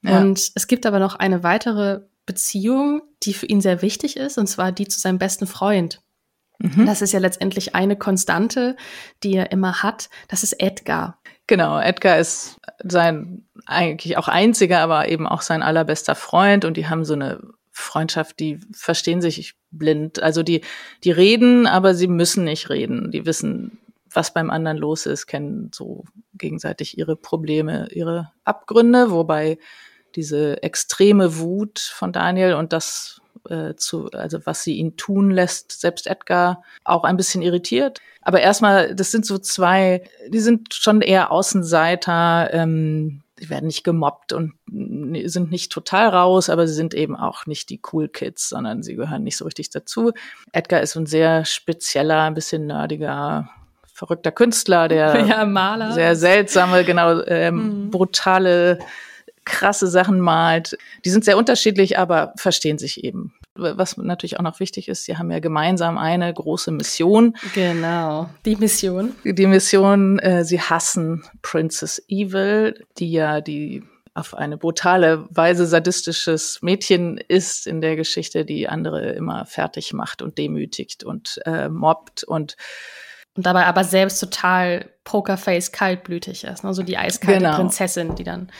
Ja. 0.00 0.18
Und 0.18 0.50
es 0.54 0.66
gibt 0.66 0.86
aber 0.86 0.98
noch 0.98 1.14
eine 1.16 1.42
weitere 1.42 2.00
Beziehung, 2.24 3.02
die 3.22 3.34
für 3.34 3.46
ihn 3.46 3.60
sehr 3.60 3.82
wichtig 3.82 4.16
ist, 4.16 4.38
und 4.38 4.46
zwar 4.46 4.72
die 4.72 4.88
zu 4.88 4.98
seinem 4.98 5.18
besten 5.18 5.46
Freund. 5.46 6.00
Mhm. 6.58 6.86
Das 6.86 7.02
ist 7.02 7.12
ja 7.12 7.18
letztendlich 7.18 7.74
eine 7.74 7.96
Konstante, 7.96 8.76
die 9.22 9.34
er 9.34 9.52
immer 9.52 9.82
hat. 9.82 10.08
Das 10.28 10.42
ist 10.42 10.54
Edgar. 10.54 11.18
Genau, 11.46 11.78
Edgar 11.78 12.18
ist 12.18 12.60
sein 12.82 13.44
eigentlich 13.66 14.16
auch 14.16 14.28
einziger, 14.28 14.80
aber 14.80 15.08
eben 15.08 15.26
auch 15.26 15.42
sein 15.42 15.62
allerbester 15.62 16.14
Freund 16.14 16.64
und 16.64 16.76
die 16.76 16.88
haben 16.88 17.04
so 17.04 17.14
eine 17.14 17.40
Freundschaft, 17.70 18.40
die 18.40 18.58
verstehen 18.72 19.20
sich 19.20 19.54
blind. 19.70 20.22
Also 20.22 20.42
die, 20.42 20.62
die 21.04 21.10
reden, 21.10 21.66
aber 21.66 21.94
sie 21.94 22.08
müssen 22.08 22.44
nicht 22.44 22.70
reden. 22.70 23.10
Die 23.10 23.26
wissen, 23.26 23.78
was 24.10 24.32
beim 24.32 24.50
anderen 24.50 24.78
los 24.78 25.04
ist, 25.06 25.26
kennen 25.26 25.70
so 25.74 26.04
gegenseitig 26.34 26.96
ihre 26.96 27.16
Probleme, 27.16 27.88
ihre 27.92 28.32
Abgründe, 28.44 29.10
wobei 29.10 29.58
diese 30.14 30.62
extreme 30.62 31.38
Wut 31.38 31.78
von 31.78 32.12
Daniel 32.12 32.54
und 32.54 32.72
das 32.72 33.20
äh, 33.48 33.76
zu, 33.76 34.10
also 34.12 34.44
was 34.44 34.62
sie 34.62 34.76
ihn 34.76 34.96
tun 34.96 35.30
lässt, 35.30 35.80
selbst 35.80 36.06
Edgar 36.06 36.62
auch 36.84 37.04
ein 37.04 37.16
bisschen 37.16 37.42
irritiert. 37.42 38.00
Aber 38.22 38.40
erstmal, 38.40 38.94
das 38.94 39.10
sind 39.10 39.24
so 39.24 39.38
zwei, 39.38 40.02
die 40.28 40.40
sind 40.40 40.74
schon 40.74 41.00
eher 41.00 41.30
Außenseiter, 41.30 42.50
ähm, 42.52 43.22
die 43.38 43.50
werden 43.50 43.66
nicht 43.66 43.84
gemobbt 43.84 44.32
und 44.32 44.54
sind 44.66 45.50
nicht 45.50 45.70
total 45.70 46.08
raus, 46.08 46.48
aber 46.48 46.66
sie 46.66 46.74
sind 46.74 46.94
eben 46.94 47.16
auch 47.16 47.46
nicht 47.46 47.68
die 47.68 47.80
Cool 47.92 48.08
Kids, 48.08 48.48
sondern 48.48 48.82
sie 48.82 48.96
gehören 48.96 49.22
nicht 49.22 49.36
so 49.36 49.44
richtig 49.44 49.70
dazu. 49.70 50.12
Edgar 50.52 50.80
ist 50.80 50.96
ein 50.96 51.06
sehr 51.06 51.44
spezieller, 51.44 52.22
ein 52.22 52.34
bisschen 52.34 52.66
nerdiger, 52.66 53.50
verrückter 53.92 54.32
Künstler, 54.32 54.88
der 54.88 55.20
ja, 55.28 55.44
Maler. 55.44 55.92
sehr 55.92 56.16
seltsame, 56.16 56.84
genau, 56.84 57.22
ähm, 57.26 57.84
mhm. 57.84 57.90
brutale 57.90 58.78
krasse 59.44 59.86
Sachen 59.86 60.20
malt. 60.20 60.76
Die 61.04 61.10
sind 61.10 61.24
sehr 61.24 61.38
unterschiedlich, 61.38 61.98
aber 61.98 62.32
verstehen 62.36 62.78
sich 62.78 63.04
eben. 63.04 63.32
Was 63.58 63.96
natürlich 63.96 64.38
auch 64.38 64.42
noch 64.42 64.60
wichtig 64.60 64.88
ist, 64.88 65.04
sie 65.04 65.16
haben 65.16 65.30
ja 65.30 65.38
gemeinsam 65.38 65.98
eine 65.98 66.32
große 66.32 66.70
Mission. 66.70 67.36
Genau, 67.54 68.28
die 68.44 68.56
Mission. 68.56 69.12
Die 69.24 69.46
Mission, 69.46 70.18
äh, 70.18 70.44
sie 70.44 70.60
hassen 70.60 71.24
Princess 71.42 72.02
Evil, 72.08 72.84
die 72.98 73.10
ja 73.10 73.40
die 73.40 73.82
auf 74.16 74.34
eine 74.34 74.56
brutale 74.56 75.26
Weise 75.30 75.66
sadistisches 75.66 76.62
Mädchen 76.62 77.18
ist 77.18 77.66
in 77.66 77.82
der 77.82 77.96
Geschichte, 77.96 78.46
die 78.46 78.66
andere 78.66 79.12
immer 79.12 79.44
fertig 79.44 79.92
macht 79.92 80.22
und 80.22 80.38
demütigt 80.38 81.04
und 81.04 81.40
äh, 81.44 81.68
mobbt 81.68 82.24
und 82.24 82.56
und 83.36 83.44
dabei 83.44 83.66
aber 83.66 83.84
selbst 83.84 84.18
total 84.18 84.90
Pokerface 85.04 85.72
kaltblütig 85.72 86.44
ist. 86.44 86.64
Ne? 86.64 86.74
So 86.74 86.82
die 86.82 86.98
eiskalte 86.98 87.40
genau. 87.40 87.56
Prinzessin, 87.56 88.14
die 88.14 88.24
dann 88.24 88.50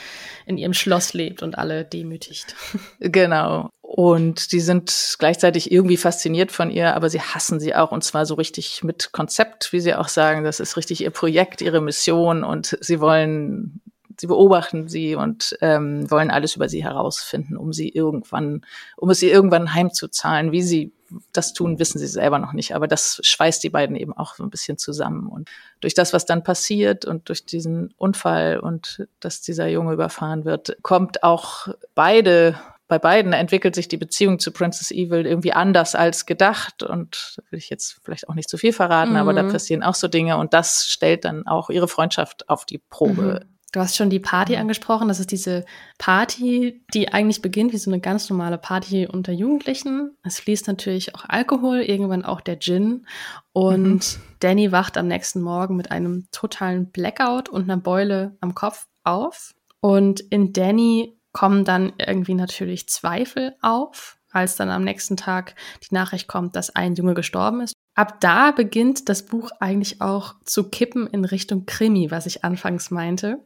in 0.44 0.58
ihrem 0.58 0.74
Schloss 0.74 1.12
lebt 1.12 1.42
und 1.42 1.58
alle 1.58 1.84
demütigt. 1.84 2.54
Genau. 3.00 3.68
Und 3.82 4.52
die 4.52 4.60
sind 4.60 5.16
gleichzeitig 5.18 5.70
irgendwie 5.70 5.96
fasziniert 5.96 6.50
von 6.50 6.70
ihr, 6.70 6.94
aber 6.94 7.08
sie 7.08 7.20
hassen 7.20 7.60
sie 7.60 7.74
auch 7.74 7.92
und 7.92 8.02
zwar 8.02 8.26
so 8.26 8.34
richtig 8.34 8.82
mit 8.82 9.12
Konzept, 9.12 9.72
wie 9.72 9.80
sie 9.80 9.94
auch 9.94 10.08
sagen. 10.08 10.44
Das 10.44 10.60
ist 10.60 10.76
richtig 10.76 11.02
ihr 11.02 11.10
Projekt, 11.10 11.62
ihre 11.62 11.80
Mission 11.80 12.42
und 12.42 12.76
sie 12.80 13.00
wollen 13.00 13.80
sie 14.20 14.26
beobachten 14.26 14.88
sie 14.88 15.14
und 15.14 15.56
ähm, 15.60 16.10
wollen 16.10 16.30
alles 16.30 16.56
über 16.56 16.68
sie 16.68 16.82
herausfinden, 16.84 17.56
um 17.56 17.72
sie 17.72 17.88
irgendwann, 17.88 18.64
um 18.96 19.10
es 19.10 19.22
ihr 19.22 19.32
irgendwann 19.32 19.74
heimzuzahlen. 19.74 20.52
Wie 20.52 20.62
sie 20.62 20.92
das 21.32 21.52
tun, 21.52 21.78
wissen 21.78 21.98
sie 21.98 22.06
selber 22.06 22.38
noch 22.38 22.52
nicht. 22.52 22.74
Aber 22.74 22.88
das 22.88 23.20
schweißt 23.22 23.62
die 23.62 23.70
beiden 23.70 23.96
eben 23.96 24.12
auch 24.12 24.34
so 24.34 24.42
ein 24.42 24.50
bisschen 24.50 24.78
zusammen. 24.78 25.28
Und 25.28 25.50
durch 25.80 25.94
das, 25.94 26.12
was 26.12 26.26
dann 26.26 26.42
passiert 26.42 27.04
und 27.04 27.28
durch 27.28 27.46
diesen 27.46 27.94
Unfall 27.96 28.58
und 28.58 29.06
dass 29.20 29.40
dieser 29.40 29.68
Junge 29.68 29.92
überfahren 29.92 30.44
wird, 30.44 30.76
kommt 30.82 31.22
auch 31.22 31.68
beide 31.94 32.56
bei 32.88 33.00
beiden 33.00 33.32
entwickelt 33.32 33.74
sich 33.74 33.88
die 33.88 33.96
Beziehung 33.96 34.38
zu 34.38 34.52
Princess 34.52 34.92
Evil 34.92 35.26
irgendwie 35.26 35.52
anders 35.52 35.96
als 35.96 36.24
gedacht. 36.24 36.84
Und 36.84 37.34
da 37.36 37.42
will 37.50 37.58
ich 37.58 37.68
jetzt 37.68 38.00
vielleicht 38.04 38.28
auch 38.28 38.34
nicht 38.34 38.48
zu 38.48 38.58
viel 38.58 38.72
verraten, 38.72 39.12
mhm. 39.12 39.16
aber 39.16 39.32
da 39.32 39.42
mhm. 39.42 39.50
passieren 39.50 39.82
auch 39.82 39.96
so 39.96 40.06
Dinge. 40.06 40.36
Und 40.36 40.54
das 40.54 40.86
stellt 40.86 41.24
dann 41.24 41.46
auch 41.46 41.68
ihre 41.68 41.88
Freundschaft 41.88 42.48
auf 42.48 42.64
die 42.64 42.78
Probe. 42.78 43.40
Mhm. 43.44 43.55
Du 43.72 43.80
hast 43.80 43.96
schon 43.96 44.10
die 44.10 44.20
Party 44.20 44.54
mhm. 44.54 44.60
angesprochen. 44.60 45.08
Das 45.08 45.20
ist 45.20 45.32
diese 45.32 45.64
Party, 45.98 46.82
die 46.94 47.12
eigentlich 47.12 47.42
beginnt 47.42 47.72
wie 47.72 47.78
so 47.78 47.90
eine 47.90 48.00
ganz 48.00 48.30
normale 48.30 48.58
Party 48.58 49.06
unter 49.06 49.32
Jugendlichen. 49.32 50.16
Es 50.22 50.40
fließt 50.40 50.66
natürlich 50.68 51.14
auch 51.14 51.24
Alkohol, 51.28 51.80
irgendwann 51.80 52.24
auch 52.24 52.40
der 52.40 52.58
Gin. 52.58 53.06
Und 53.52 54.16
mhm. 54.16 54.22
Danny 54.40 54.72
wacht 54.72 54.96
am 54.96 55.08
nächsten 55.08 55.40
Morgen 55.40 55.76
mit 55.76 55.90
einem 55.90 56.28
totalen 56.30 56.90
Blackout 56.90 57.48
und 57.48 57.64
einer 57.64 57.76
Beule 57.76 58.36
am 58.40 58.54
Kopf 58.54 58.86
auf. 59.04 59.54
Und 59.80 60.20
in 60.20 60.52
Danny 60.52 61.18
kommen 61.32 61.64
dann 61.64 61.92
irgendwie 61.98 62.34
natürlich 62.34 62.88
Zweifel 62.88 63.56
auf, 63.60 64.18
als 64.30 64.56
dann 64.56 64.70
am 64.70 64.84
nächsten 64.84 65.16
Tag 65.16 65.54
die 65.82 65.94
Nachricht 65.94 66.28
kommt, 66.28 66.56
dass 66.56 66.74
ein 66.74 66.94
Junge 66.94 67.14
gestorben 67.14 67.60
ist. 67.60 67.74
Ab 67.96 68.20
da 68.20 68.52
beginnt 68.52 69.08
das 69.08 69.24
Buch 69.24 69.50
eigentlich 69.58 70.00
auch 70.00 70.36
zu 70.44 70.68
kippen 70.70 71.08
in 71.08 71.24
Richtung 71.24 71.66
Krimi, 71.66 72.10
was 72.10 72.26
ich 72.26 72.44
anfangs 72.44 72.90
meinte. 72.92 73.42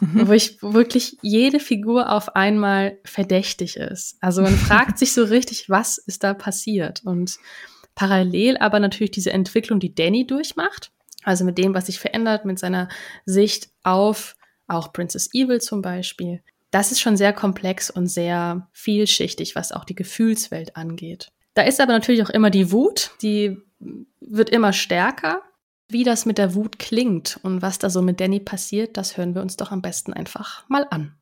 Mhm. 0.00 0.28
Wo 0.28 0.32
ich 0.32 0.60
wirklich 0.60 1.16
jede 1.22 1.60
Figur 1.60 2.12
auf 2.12 2.34
einmal 2.34 2.98
verdächtig 3.04 3.76
ist. 3.76 4.16
Also 4.20 4.42
man 4.42 4.56
fragt 4.56 4.98
sich 4.98 5.12
so 5.12 5.24
richtig, 5.24 5.70
was 5.70 5.96
ist 5.96 6.24
da 6.24 6.34
passiert? 6.34 7.02
Und 7.04 7.38
parallel 7.94 8.58
aber 8.58 8.80
natürlich 8.80 9.12
diese 9.12 9.32
Entwicklung, 9.32 9.80
die 9.80 9.94
Danny 9.94 10.26
durchmacht. 10.26 10.90
Also 11.22 11.44
mit 11.44 11.56
dem, 11.56 11.72
was 11.72 11.86
sich 11.86 11.98
verändert, 11.98 12.44
mit 12.44 12.58
seiner 12.58 12.88
Sicht 13.24 13.70
auf 13.84 14.36
auch 14.66 14.92
Princess 14.92 15.32
Evil 15.32 15.60
zum 15.60 15.80
Beispiel. 15.80 16.42
Das 16.72 16.90
ist 16.90 17.00
schon 17.00 17.16
sehr 17.16 17.32
komplex 17.32 17.88
und 17.88 18.08
sehr 18.08 18.68
vielschichtig, 18.72 19.54
was 19.54 19.72
auch 19.72 19.84
die 19.84 19.94
Gefühlswelt 19.94 20.76
angeht. 20.76 21.32
Da 21.56 21.62
ist 21.62 21.80
aber 21.80 21.92
natürlich 21.92 22.22
auch 22.22 22.28
immer 22.30 22.50
die 22.50 22.70
Wut, 22.70 23.12
die 23.22 23.56
wird 24.20 24.50
immer 24.50 24.74
stärker. 24.74 25.40
Wie 25.88 26.04
das 26.04 26.26
mit 26.26 26.36
der 26.36 26.54
Wut 26.54 26.78
klingt 26.78 27.38
und 27.42 27.62
was 27.62 27.78
da 27.78 27.88
so 27.88 28.02
mit 28.02 28.20
Danny 28.20 28.40
passiert, 28.40 28.96
das 28.96 29.16
hören 29.16 29.34
wir 29.34 29.40
uns 29.40 29.56
doch 29.56 29.70
am 29.70 29.80
besten 29.80 30.12
einfach 30.12 30.68
mal 30.68 30.86
an. 30.90 31.16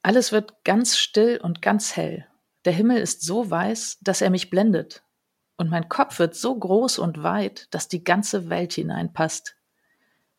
Alles 0.00 0.32
wird 0.32 0.64
ganz 0.64 0.96
still 0.96 1.38
und 1.42 1.60
ganz 1.60 1.94
hell. 1.94 2.26
Der 2.64 2.72
Himmel 2.72 2.98
ist 2.98 3.22
so 3.22 3.50
weiß, 3.50 3.98
dass 4.00 4.22
er 4.22 4.30
mich 4.30 4.48
blendet. 4.48 5.02
Und 5.58 5.68
mein 5.68 5.90
Kopf 5.90 6.18
wird 6.18 6.34
so 6.34 6.58
groß 6.58 7.00
und 7.00 7.22
weit, 7.22 7.68
dass 7.74 7.88
die 7.88 8.02
ganze 8.02 8.48
Welt 8.48 8.72
hineinpasst. 8.72 9.56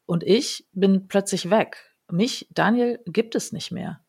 Und 0.08 0.24
ich 0.24 0.66
bin 0.72 1.08
plötzlich 1.08 1.52
weg. 1.52 1.94
Mich, 2.10 2.48
Daniel, 2.50 3.02
gibt 3.06 3.36
es 3.36 3.52
nicht 3.52 3.72
mehr. 3.72 4.00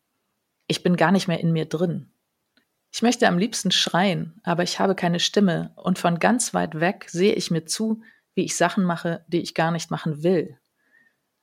Ich 0.65 0.81
bin 0.81 0.95
gar 0.95 1.11
nicht 1.11 1.27
mehr 1.27 1.39
in 1.39 1.51
mir 1.51 1.65
drin. 1.65 2.09
Ich 2.93 3.01
möchte 3.01 3.27
am 3.27 3.39
liebsten 3.39 3.71
schreien, 3.71 4.39
aber 4.43 4.61
ich 4.61 4.79
habe 4.79 4.93
keine 4.93 5.19
Stimme 5.19 5.71
und 5.75 5.97
von 5.97 6.19
ganz 6.19 6.53
weit 6.53 6.79
weg 6.79 7.07
sehe 7.09 7.33
ich 7.33 7.49
mir 7.49 7.65
zu, 7.65 8.03
wie 8.35 8.45
ich 8.45 8.55
Sachen 8.55 8.83
mache, 8.83 9.25
die 9.27 9.41
ich 9.41 9.55
gar 9.55 9.71
nicht 9.71 9.89
machen 9.89 10.21
will. 10.21 10.59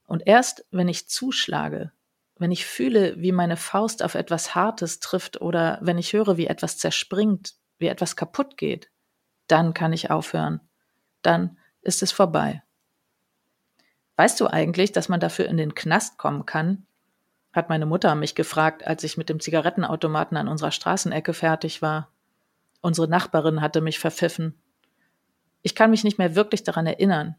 Und 0.05 0.23
erst 0.27 0.65
wenn 0.71 0.87
ich 0.87 1.09
zuschlage, 1.09 1.91
wenn 2.37 2.53
ich 2.53 2.67
fühle, 2.67 3.21
wie 3.21 3.33
meine 3.33 3.57
Faust 3.57 4.05
auf 4.05 4.15
etwas 4.15 4.55
Hartes 4.55 5.01
trifft 5.01 5.41
oder 5.41 5.81
wenn 5.83 5.99
ich 5.99 6.13
höre, 6.13 6.37
wie 6.37 6.47
etwas 6.47 6.79
zerspringt, 6.79 7.57
wie 7.79 7.89
etwas 7.89 8.15
kaputt 8.15 8.57
geht, 8.57 8.89
dann 9.49 9.75
kann 9.75 9.93
ich 9.93 10.09
aufhören. 10.09 10.61
Dann 11.21 11.59
ist 11.83 12.01
es 12.05 12.13
vorbei. 12.13 12.63
Weißt 14.15 14.41
du 14.41 14.47
eigentlich, 14.47 14.93
dass 14.93 15.09
man 15.09 15.19
dafür 15.19 15.47
in 15.47 15.57
den 15.57 15.75
Knast 15.75 16.17
kommen 16.17 16.47
kann, 16.47 16.87
hat 17.53 17.69
meine 17.69 17.87
Mutter 17.87 18.15
mich 18.15 18.35
gefragt, 18.35 18.87
als 18.87 19.03
ich 19.05 19.17
mit 19.17 19.29
dem 19.29 19.41
Zigarettenautomaten 19.41 20.37
an 20.37 20.49
unserer 20.49 20.71
Straßenecke 20.71 21.35
fertig 21.35 21.83
war. 21.83 22.11
Unsere 22.81 23.09
Nachbarin 23.09 23.61
hatte 23.61 23.81
mich 23.81 23.99
verpfiffen. 23.99 24.61
Ich 25.63 25.75
kann 25.75 25.91
mich 25.91 26.05
nicht 26.05 26.19
mehr 26.19 26.35
wirklich 26.35 26.63
daran 26.63 26.87
erinnern. 26.87 27.37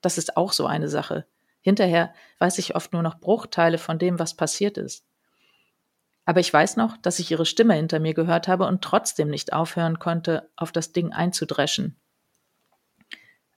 Das 0.00 0.18
ist 0.18 0.36
auch 0.36 0.52
so 0.52 0.66
eine 0.66 0.88
Sache. 0.88 1.26
Hinterher 1.60 2.12
weiß 2.38 2.58
ich 2.58 2.74
oft 2.74 2.92
nur 2.92 3.02
noch 3.02 3.20
Bruchteile 3.20 3.78
von 3.78 3.98
dem, 3.98 4.18
was 4.18 4.34
passiert 4.34 4.76
ist. 4.76 5.06
Aber 6.24 6.40
ich 6.40 6.52
weiß 6.52 6.76
noch, 6.76 6.96
dass 6.98 7.18
ich 7.18 7.30
ihre 7.30 7.46
Stimme 7.46 7.74
hinter 7.74 8.00
mir 8.00 8.14
gehört 8.14 8.48
habe 8.48 8.66
und 8.66 8.82
trotzdem 8.82 9.28
nicht 9.28 9.52
aufhören 9.52 9.98
konnte, 9.98 10.50
auf 10.56 10.72
das 10.72 10.92
Ding 10.92 11.12
einzudreschen. 11.12 11.96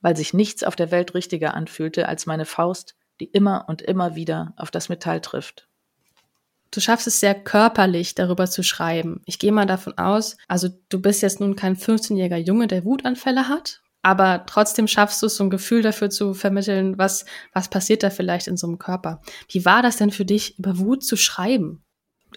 Weil 0.02 0.16
sich 0.16 0.34
nichts 0.34 0.64
auf 0.64 0.76
der 0.76 0.92
Welt 0.92 1.16
richtiger 1.16 1.56
anfühlte 1.56 2.08
als 2.08 2.26
meine 2.26 2.46
Faust, 2.46 2.96
die 3.20 3.26
immer 3.26 3.66
und 3.68 3.82
immer 3.82 4.16
wieder 4.16 4.54
auf 4.56 4.72
das 4.72 4.90
Metall 4.90 5.20
trifft. 5.22 5.68
Du 6.76 6.82
schaffst 6.82 7.08
es 7.08 7.22
sehr 7.22 7.34
körperlich, 7.34 8.16
darüber 8.16 8.48
zu 8.48 8.62
schreiben. 8.62 9.22
Ich 9.26 9.40
gehe 9.40 9.54
mal 9.54 9.66
davon 9.66 9.98
aus, 9.98 10.36
also 10.50 10.68
du 10.90 11.02
bist 11.02 11.22
jetzt 11.22 11.40
nun 11.40 11.56
kein 11.56 11.78
15-jähriger 11.78 12.36
Junge, 12.36 12.68
der 12.68 12.84
Wutanfälle 12.84 13.48
hat, 13.48 13.82
aber 14.02 14.46
trotzdem 14.46 14.86
schaffst 14.86 15.22
du 15.22 15.28
es, 15.28 15.38
so 15.38 15.46
ein 15.46 15.50
Gefühl 15.50 15.84
dafür 15.84 16.10
zu 16.10 16.34
vermitteln, 16.34 16.98
was, 16.98 17.24
was 17.54 17.70
passiert 17.70 18.04
da 18.04 18.10
vielleicht 18.10 18.48
in 18.48 18.58
so 18.58 18.68
einem 18.68 18.78
Körper. 18.78 19.22
Wie 19.50 19.64
war 19.64 19.82
das 19.82 19.96
denn 19.96 20.12
für 20.12 20.26
dich, 20.26 20.60
über 20.60 20.78
Wut 20.78 21.06
zu 21.06 21.16
schreiben? 21.16 21.85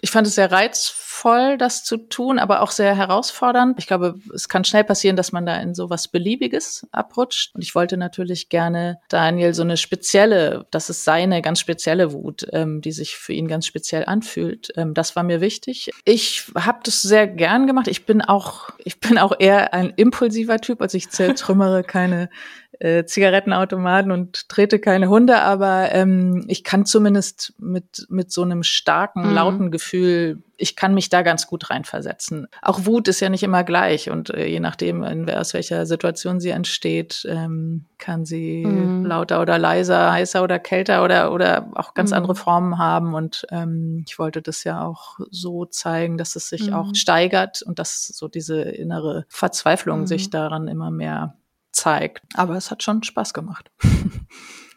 Ich 0.01 0.11
fand 0.11 0.27
es 0.27 0.35
sehr 0.35 0.51
reizvoll, 0.51 1.57
das 1.57 1.83
zu 1.83 1.97
tun, 1.97 2.39
aber 2.39 2.61
auch 2.61 2.71
sehr 2.71 2.95
herausfordernd. 2.95 3.77
Ich 3.79 3.87
glaube, 3.87 4.15
es 4.33 4.49
kann 4.49 4.63
schnell 4.63 4.83
passieren, 4.83 5.15
dass 5.15 5.31
man 5.31 5.45
da 5.45 5.57
in 5.57 5.73
so 5.73 5.89
was 5.89 6.07
Beliebiges 6.07 6.87
abrutscht. 6.91 7.53
Und 7.55 7.61
ich 7.61 7.75
wollte 7.75 7.97
natürlich 7.97 8.49
gerne 8.49 8.99
Daniel 9.09 9.53
so 9.53 9.63
eine 9.63 9.77
spezielle, 9.77 10.65
das 10.71 10.89
ist 10.89 11.03
seine 11.03 11.41
ganz 11.41 11.59
spezielle 11.59 12.13
Wut, 12.13 12.47
ähm, 12.51 12.81
die 12.81 12.91
sich 12.91 13.15
für 13.17 13.33
ihn 13.33 13.47
ganz 13.47 13.65
speziell 13.65 14.05
anfühlt. 14.05 14.69
Ähm, 14.75 14.93
das 14.93 15.15
war 15.15 15.23
mir 15.23 15.41
wichtig. 15.41 15.91
Ich 16.05 16.51
habe 16.55 16.79
das 16.83 17.01
sehr 17.01 17.27
gern 17.27 17.67
gemacht. 17.67 17.87
Ich 17.87 18.05
bin 18.05 18.21
auch, 18.21 18.69
ich 18.83 18.99
bin 18.99 19.17
auch 19.17 19.33
eher 19.37 19.73
ein 19.73 19.93
impulsiver 19.95 20.59
Typ, 20.59 20.81
also 20.81 20.97
ich 20.97 21.09
zertrümmere 21.09 21.83
keine 21.83 22.29
äh, 22.79 23.03
Zigarettenautomaten 23.05 24.11
und 24.11 24.47
trete 24.47 24.79
keine 24.79 25.09
Hunde, 25.09 25.41
aber 25.41 25.91
ähm, 25.91 26.45
ich 26.47 26.63
kann 26.63 26.85
zumindest 26.85 27.53
mit, 27.59 28.05
mit 28.09 28.31
so 28.31 28.41
einem 28.41 28.63
starken, 28.63 29.27
mhm. 29.27 29.33
lauten 29.33 29.71
Gefühl, 29.71 30.41
ich 30.55 30.75
kann 30.75 30.93
mich 30.93 31.09
da 31.09 31.21
ganz 31.21 31.47
gut 31.47 31.69
reinversetzen. 31.69 32.47
Auch 32.61 32.85
Wut 32.85 33.07
ist 33.07 33.19
ja 33.19 33.29
nicht 33.29 33.43
immer 33.43 33.63
gleich 33.63 34.09
und 34.09 34.29
äh, 34.29 34.45
je 34.45 34.59
nachdem, 34.59 35.03
in, 35.03 35.29
aus 35.29 35.53
welcher 35.53 35.85
Situation 35.85 36.39
sie 36.39 36.49
entsteht, 36.49 37.25
ähm, 37.29 37.85
kann 37.97 38.25
sie 38.25 38.65
mhm. 38.65 39.05
lauter 39.05 39.41
oder 39.41 39.57
leiser, 39.57 40.11
heißer 40.11 40.41
oder 40.41 40.59
kälter 40.59 41.03
oder, 41.03 41.33
oder 41.33 41.69
auch 41.75 41.93
ganz 41.93 42.11
mhm. 42.11 42.17
andere 42.17 42.35
Formen 42.35 42.77
haben. 42.77 43.13
Und 43.13 43.45
ähm, 43.51 44.05
ich 44.07 44.19
wollte 44.19 44.41
das 44.41 44.63
ja 44.63 44.85
auch 44.85 45.19
so 45.31 45.65
zeigen, 45.65 46.17
dass 46.17 46.35
es 46.37 46.49
sich 46.49 46.73
auch 46.73 46.87
mhm. 46.87 46.95
steigert 46.95 47.61
und 47.61 47.79
dass 47.79 48.07
so 48.07 48.27
diese 48.27 48.61
innere 48.61 49.25
Verzweiflung 49.27 50.07
sich 50.07 50.27
mhm. 50.27 50.31
daran 50.31 50.67
immer 50.67 50.91
mehr 50.91 51.35
zeigt. 51.79 52.21
Aber 52.33 52.55
es 52.55 52.71
hat 52.71 52.83
schon 52.83 53.03
Spaß 53.03 53.33
gemacht. 53.33 53.71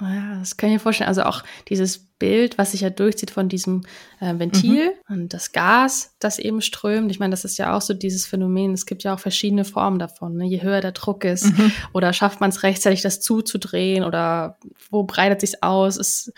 Ja, 0.01 0.41
das 0.41 0.57
kann 0.57 0.69
ich 0.69 0.75
mir 0.75 0.81
vorstellen. 0.81 1.07
Also 1.07 1.23
auch 1.23 1.45
dieses 1.69 1.99
Bild, 2.19 2.59
was 2.59 2.73
sich 2.73 2.81
ja 2.81 2.91
durchzieht 2.91 3.31
von 3.31 3.49
diesem 3.49 3.83
äh, 4.19 4.37
Ventil 4.37 4.93
mhm. 5.09 5.15
und 5.15 5.33
das 5.33 5.53
Gas, 5.53 6.17
das 6.19 6.41
eben 6.41 6.61
strömt. 6.61 7.09
Ich 7.13 7.21
meine, 7.21 7.31
das 7.31 7.45
ist 7.45 7.57
ja 7.57 7.77
auch 7.77 7.83
so 7.83 7.95
dieses 7.95 8.27
Phänomen. 8.27 8.73
Es 8.73 8.87
gibt 8.87 9.05
ja 9.05 9.15
auch 9.15 9.21
verschiedene 9.21 9.65
Formen 9.65 10.01
davon. 10.01 10.37
Ne? 10.37 10.47
Je 10.47 10.61
höher 10.63 10.81
der 10.81 10.91
Druck 10.91 11.23
ist 11.23 11.57
mhm. 11.57 11.71
oder 11.93 12.13
schafft 12.13 12.41
man 12.41 12.51
es 12.51 12.65
rechtzeitig, 12.65 13.03
das 13.03 13.21
zuzudrehen 13.21 14.03
oder 14.03 14.59
wo 14.91 15.05
breitet 15.05 15.41
sich 15.41 15.63
aus? 15.63 15.97
Es, 15.97 16.33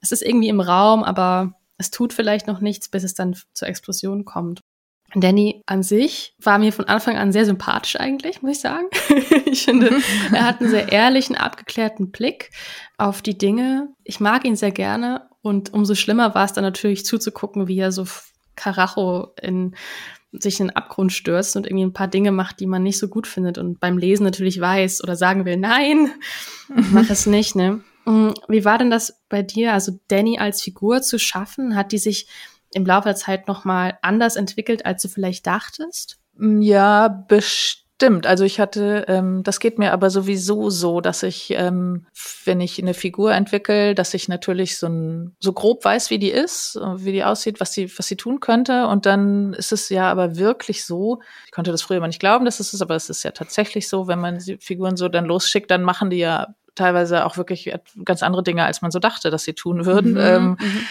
es 0.00 0.12
ist 0.12 0.22
irgendwie 0.22 0.48
im 0.48 0.60
Raum, 0.60 1.02
aber 1.02 1.54
es 1.76 1.90
tut 1.90 2.12
vielleicht 2.12 2.46
noch 2.46 2.60
nichts, 2.60 2.88
bis 2.88 3.02
es 3.02 3.14
dann 3.14 3.36
zur 3.52 3.66
Explosion 3.66 4.24
kommt. 4.24 4.60
Danny 5.14 5.62
an 5.66 5.82
sich 5.82 6.34
war 6.38 6.58
mir 6.58 6.72
von 6.72 6.84
Anfang 6.84 7.16
an 7.16 7.32
sehr 7.32 7.46
sympathisch 7.46 7.98
eigentlich, 7.98 8.42
muss 8.42 8.56
ich 8.56 8.60
sagen. 8.60 8.88
ich 9.46 9.64
finde, 9.64 9.90
mhm. 9.90 10.02
er 10.34 10.44
hat 10.44 10.60
einen 10.60 10.70
sehr 10.70 10.92
ehrlichen, 10.92 11.34
abgeklärten 11.34 12.10
Blick 12.10 12.50
auf 12.98 13.22
die 13.22 13.38
Dinge. 13.38 13.88
Ich 14.04 14.20
mag 14.20 14.44
ihn 14.44 14.56
sehr 14.56 14.70
gerne 14.70 15.28
und 15.40 15.72
umso 15.72 15.94
schlimmer 15.94 16.34
war 16.34 16.44
es 16.44 16.52
dann 16.52 16.64
natürlich 16.64 17.06
zuzugucken, 17.06 17.68
wie 17.68 17.78
er 17.78 17.92
so 17.92 18.06
Karacho 18.54 19.32
in 19.40 19.74
sich 20.32 20.60
in 20.60 20.66
den 20.66 20.76
Abgrund 20.76 21.12
stürzt 21.12 21.56
und 21.56 21.66
irgendwie 21.66 21.86
ein 21.86 21.94
paar 21.94 22.08
Dinge 22.08 22.32
macht, 22.32 22.60
die 22.60 22.66
man 22.66 22.82
nicht 22.82 22.98
so 22.98 23.08
gut 23.08 23.26
findet 23.26 23.56
und 23.56 23.80
beim 23.80 23.96
Lesen 23.96 24.24
natürlich 24.24 24.60
weiß 24.60 25.02
oder 25.02 25.16
sagen 25.16 25.46
will, 25.46 25.56
nein, 25.56 26.10
mach 26.68 27.08
es 27.08 27.24
nicht, 27.24 27.56
ne? 27.56 27.80
Mm, 28.04 28.30
wie 28.46 28.64
war 28.64 28.76
denn 28.76 28.90
das 28.90 29.22
bei 29.30 29.42
dir, 29.42 29.72
also 29.72 29.98
Danny 30.08 30.38
als 30.38 30.60
Figur 30.60 31.00
zu 31.00 31.18
schaffen? 31.18 31.76
Hat 31.76 31.92
die 31.92 31.98
sich 31.98 32.26
im 32.72 32.86
Laufe 32.86 33.08
der 33.08 33.16
Zeit 33.16 33.48
nochmal 33.48 33.98
anders 34.02 34.36
entwickelt, 34.36 34.86
als 34.86 35.02
du 35.02 35.08
vielleicht 35.08 35.46
dachtest? 35.46 36.18
Mm, 36.36 36.60
ja, 36.60 37.08
bestimmt. 37.08 38.26
Also 38.26 38.44
ich 38.44 38.60
hatte, 38.60 39.06
ähm, 39.08 39.42
das 39.42 39.58
geht 39.58 39.78
mir 39.78 39.92
aber 39.92 40.10
sowieso 40.10 40.70
so, 40.70 41.00
dass 41.00 41.22
ich, 41.22 41.50
ähm, 41.50 42.06
wenn 42.44 42.60
ich 42.60 42.80
eine 42.80 42.94
Figur 42.94 43.32
entwickle, 43.32 43.94
dass 43.94 44.14
ich 44.14 44.28
natürlich 44.28 44.78
so, 44.78 44.86
ein, 44.86 45.36
so 45.40 45.52
grob 45.52 45.84
weiß, 45.84 46.10
wie 46.10 46.18
die 46.18 46.30
ist, 46.30 46.78
wie 46.96 47.12
die 47.12 47.24
aussieht, 47.24 47.58
was 47.60 47.72
sie, 47.72 47.90
was 47.98 48.06
sie 48.06 48.16
tun 48.16 48.40
könnte. 48.40 48.86
Und 48.86 49.06
dann 49.06 49.52
ist 49.54 49.72
es 49.72 49.88
ja 49.88 50.10
aber 50.10 50.36
wirklich 50.36 50.84
so, 50.84 51.20
ich 51.46 51.52
konnte 51.52 51.72
das 51.72 51.82
früher 51.82 52.00
mal 52.00 52.06
nicht 52.06 52.20
glauben, 52.20 52.44
dass 52.44 52.60
es 52.60 52.72
ist, 52.72 52.82
aber 52.82 52.94
es 52.94 53.10
ist 53.10 53.24
ja 53.24 53.32
tatsächlich 53.32 53.88
so, 53.88 54.06
wenn 54.06 54.20
man 54.20 54.38
die 54.38 54.58
Figuren 54.58 54.96
so 54.96 55.08
dann 55.08 55.24
losschickt, 55.24 55.70
dann 55.70 55.82
machen 55.82 56.10
die 56.10 56.18
ja 56.18 56.54
teilweise 56.78 57.26
auch 57.26 57.36
wirklich 57.36 57.72
ganz 58.04 58.22
andere 58.22 58.42
Dinge, 58.42 58.64
als 58.64 58.80
man 58.80 58.90
so 58.90 59.00
dachte, 59.00 59.30
dass 59.30 59.42
sie 59.42 59.54
tun 59.54 59.84
würden. 59.84 60.12
Mhm, 60.12 60.20
ähm, 60.20 60.48
mhm. 60.60 60.86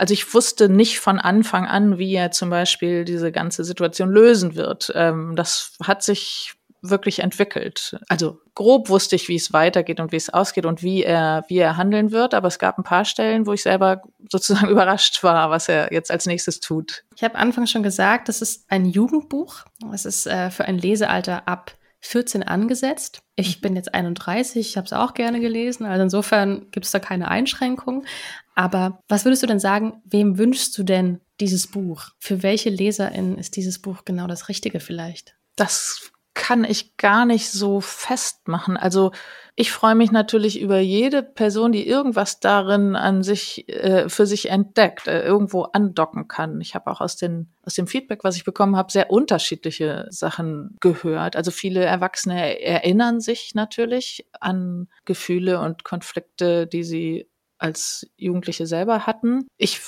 Also 0.00 0.14
ich 0.14 0.32
wusste 0.32 0.70
nicht 0.70 0.98
von 0.98 1.18
Anfang 1.18 1.66
an, 1.66 1.98
wie 1.98 2.14
er 2.14 2.30
zum 2.30 2.48
Beispiel 2.48 3.04
diese 3.04 3.30
ganze 3.30 3.64
Situation 3.64 4.08
lösen 4.10 4.54
wird. 4.54 4.90
Ähm, 4.94 5.36
das 5.36 5.76
hat 5.84 6.02
sich 6.02 6.54
wirklich 6.80 7.18
entwickelt. 7.18 7.98
Also 8.08 8.38
grob 8.54 8.88
wusste 8.88 9.14
ich, 9.16 9.28
wie 9.28 9.36
es 9.36 9.52
weitergeht 9.52 10.00
und 10.00 10.10
wie 10.10 10.16
es 10.16 10.30
ausgeht 10.30 10.64
und 10.64 10.82
wie 10.82 11.02
er, 11.02 11.44
wie 11.48 11.58
er 11.58 11.76
handeln 11.76 12.12
wird. 12.12 12.32
Aber 12.32 12.48
es 12.48 12.58
gab 12.58 12.78
ein 12.78 12.82
paar 12.82 13.04
Stellen, 13.04 13.46
wo 13.46 13.52
ich 13.52 13.62
selber 13.62 14.00
sozusagen 14.30 14.68
überrascht 14.70 15.22
war, 15.22 15.50
was 15.50 15.68
er 15.68 15.92
jetzt 15.92 16.10
als 16.10 16.24
nächstes 16.24 16.60
tut. 16.60 17.04
Ich 17.14 17.22
habe 17.22 17.34
anfangs 17.34 17.70
schon 17.70 17.82
gesagt, 17.82 18.30
das 18.30 18.40
ist 18.40 18.64
ein 18.68 18.86
Jugendbuch. 18.86 19.66
Es 19.92 20.06
ist 20.06 20.26
äh, 20.26 20.50
für 20.50 20.64
ein 20.64 20.78
Lesealter 20.78 21.46
ab 21.46 21.72
14 22.00 22.42
angesetzt. 22.42 23.20
Ich 23.36 23.58
mhm. 23.58 23.60
bin 23.62 23.76
jetzt 23.76 23.94
31, 23.94 24.68
ich 24.68 24.76
habe 24.76 24.86
es 24.86 24.92
auch 24.92 25.14
gerne 25.14 25.40
gelesen, 25.40 25.84
also 25.84 26.02
insofern 26.02 26.70
gibt 26.70 26.86
es 26.86 26.92
da 26.92 26.98
keine 26.98 27.28
Einschränkungen. 27.28 28.06
Aber 28.54 29.02
was 29.08 29.24
würdest 29.24 29.42
du 29.42 29.46
denn 29.46 29.60
sagen, 29.60 30.02
wem 30.04 30.38
wünschst 30.38 30.76
du 30.76 30.82
denn 30.82 31.20
dieses 31.40 31.66
Buch? 31.66 32.10
Für 32.18 32.42
welche 32.42 32.70
Leserin 32.70 33.38
ist 33.38 33.56
dieses 33.56 33.80
Buch 33.80 34.04
genau 34.04 34.26
das 34.26 34.48
Richtige 34.48 34.80
vielleicht? 34.80 35.36
Das 35.56 36.10
kann 36.40 36.64
ich 36.64 36.96
gar 36.96 37.26
nicht 37.26 37.50
so 37.50 37.82
festmachen. 37.82 38.78
Also 38.78 39.12
ich 39.56 39.72
freue 39.72 39.94
mich 39.94 40.10
natürlich 40.10 40.58
über 40.58 40.78
jede 40.78 41.22
Person, 41.22 41.70
die 41.70 41.86
irgendwas 41.86 42.40
darin 42.40 42.96
an 42.96 43.22
sich 43.22 43.68
äh, 43.68 44.08
für 44.08 44.24
sich 44.24 44.48
entdeckt, 44.48 45.06
äh, 45.06 45.22
irgendwo 45.22 45.64
andocken 45.64 46.28
kann. 46.28 46.62
Ich 46.62 46.74
habe 46.74 46.90
auch 46.90 47.02
aus, 47.02 47.16
den, 47.16 47.52
aus 47.62 47.74
dem 47.74 47.86
Feedback, 47.86 48.24
was 48.24 48.36
ich 48.36 48.44
bekommen 48.44 48.74
habe, 48.74 48.90
sehr 48.90 49.10
unterschiedliche 49.10 50.06
Sachen 50.08 50.78
gehört. 50.80 51.36
Also 51.36 51.50
viele 51.50 51.84
Erwachsene 51.84 52.58
erinnern 52.58 53.20
sich 53.20 53.54
natürlich 53.54 54.26
an 54.40 54.88
Gefühle 55.04 55.60
und 55.60 55.84
Konflikte, 55.84 56.66
die 56.66 56.84
sie 56.84 57.28
als 57.58 58.10
Jugendliche 58.16 58.66
selber 58.66 59.06
hatten. 59.06 59.46
Ich 59.58 59.78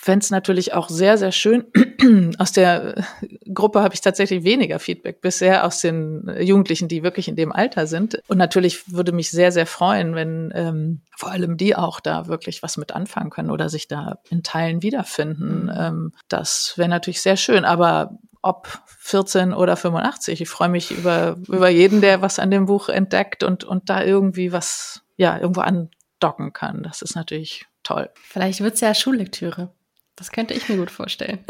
fände 0.00 0.24
es 0.24 0.30
natürlich 0.30 0.72
auch 0.72 0.88
sehr, 0.88 1.18
sehr 1.18 1.30
schön. 1.30 1.66
aus 2.38 2.52
der 2.52 3.04
Gruppe 3.52 3.82
habe 3.82 3.92
ich 3.94 4.00
tatsächlich 4.00 4.44
weniger 4.44 4.78
Feedback 4.78 5.20
bisher 5.20 5.66
aus 5.66 5.82
den 5.82 6.30
Jugendlichen, 6.40 6.88
die 6.88 7.02
wirklich 7.02 7.28
in 7.28 7.36
dem 7.36 7.52
Alter 7.52 7.86
sind. 7.86 8.18
Und 8.26 8.38
natürlich 8.38 8.90
würde 8.90 9.12
mich 9.12 9.30
sehr, 9.30 9.52
sehr 9.52 9.66
freuen, 9.66 10.14
wenn 10.14 10.52
ähm, 10.54 11.02
vor 11.16 11.30
allem 11.30 11.58
die 11.58 11.76
auch 11.76 12.00
da 12.00 12.28
wirklich 12.28 12.62
was 12.62 12.78
mit 12.78 12.92
anfangen 12.92 13.28
können 13.28 13.50
oder 13.50 13.68
sich 13.68 13.88
da 13.88 14.20
in 14.30 14.42
Teilen 14.42 14.82
wiederfinden. 14.82 15.64
Mhm. 15.64 15.72
Ähm, 15.76 16.12
das 16.28 16.72
wäre 16.76 16.88
natürlich 16.88 17.20
sehr 17.20 17.36
schön. 17.36 17.66
Aber 17.66 18.18
ob 18.40 18.68
14 19.00 19.52
oder 19.52 19.76
85, 19.76 20.40
ich 20.40 20.48
freue 20.48 20.70
mich 20.70 20.92
über, 20.92 21.36
über 21.46 21.68
jeden, 21.68 22.00
der 22.00 22.22
was 22.22 22.38
an 22.38 22.50
dem 22.50 22.64
Buch 22.64 22.88
entdeckt 22.88 23.42
und, 23.42 23.64
und 23.64 23.90
da 23.90 24.02
irgendwie 24.02 24.50
was, 24.50 25.02
ja, 25.18 25.38
irgendwo 25.38 25.60
andocken 25.60 26.54
kann. 26.54 26.82
Das 26.82 27.02
ist 27.02 27.16
natürlich 27.16 27.66
toll. 27.82 28.08
Vielleicht 28.14 28.62
wird 28.62 28.74
es 28.74 28.80
ja 28.80 28.94
Schullektüre. 28.94 29.74
Das 30.20 30.30
könnte 30.30 30.52
ich 30.52 30.68
mir 30.68 30.76
gut 30.76 30.90
vorstellen. 30.90 31.40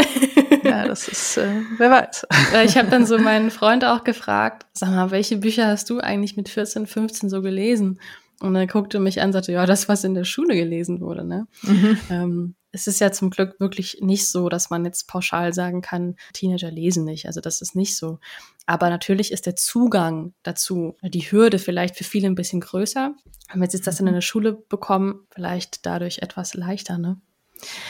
Ja, 0.63 0.87
das 0.87 1.09
ist, 1.09 1.39
äh, 1.39 1.63
wer 1.79 1.91
weiß. 1.91 2.27
Ich 2.67 2.77
habe 2.77 2.91
dann 2.91 3.07
so 3.07 3.19
meinen 3.19 3.51
Freund 3.51 3.83
auch 3.83 4.05
gefragt, 4.05 4.67
sag 4.75 4.91
mal, 4.91 5.11
welche 5.11 5.39
Bücher 5.39 5.67
hast 5.67 5.89
du 5.89 6.01
eigentlich 6.01 6.37
mit 6.37 6.51
14, 6.51 6.87
15 6.87 7.31
so 7.31 7.41
gelesen? 7.41 7.99
Und 8.41 8.55
er 8.57 8.67
guckte 8.67 9.01
mich 9.01 9.23
an 9.23 9.29
und 9.29 9.33
sagte, 9.33 9.53
ja, 9.53 9.65
das, 9.65 9.89
was 9.89 10.05
in 10.05 10.13
der 10.13 10.25
Schule 10.25 10.55
gelesen 10.55 11.01
wurde. 11.01 11.25
Ne? 11.25 11.47
Mhm. 11.63 11.99
Ähm, 12.11 12.55
es 12.73 12.87
ist 12.87 13.01
ja 13.01 13.11
zum 13.11 13.31
Glück 13.31 13.59
wirklich 13.59 13.99
nicht 14.03 14.31
so, 14.31 14.51
dass 14.51 14.69
man 14.69 14.85
jetzt 14.85 15.09
pauschal 15.09 15.55
sagen 15.55 15.81
kann, 15.81 16.17
Teenager 16.35 16.71
lesen 16.71 17.05
nicht. 17.05 17.27
Also 17.27 17.41
das 17.41 17.63
ist 17.63 17.75
nicht 17.75 17.97
so. 17.97 18.19
Aber 18.67 18.91
natürlich 18.91 19.33
ist 19.33 19.47
der 19.47 19.57
Zugang 19.57 20.35
dazu, 20.43 20.97
die 21.03 21.23
Hürde 21.23 21.59
vielleicht 21.59 21.97
für 21.97 22.05
viele 22.05 22.27
ein 22.27 22.35
bisschen 22.35 22.61
größer. 22.61 23.15
Wenn 23.51 23.61
wir 23.61 23.69
jetzt 23.69 23.87
das 23.87 23.99
in 23.99 24.07
der 24.07 24.21
Schule 24.21 24.53
bekommen, 24.53 25.27
vielleicht 25.31 25.87
dadurch 25.87 26.19
etwas 26.19 26.53
leichter. 26.53 26.99
Ne? 26.99 27.19